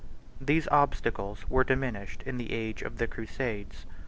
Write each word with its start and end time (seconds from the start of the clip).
105 0.39 0.47
These 0.47 0.67
obstacles 0.69 1.47
were 1.47 1.63
diminished 1.63 2.23
in 2.23 2.37
the 2.39 2.51
age 2.51 2.81
of 2.81 2.97
the 2.97 3.05
crusades. 3.05 3.85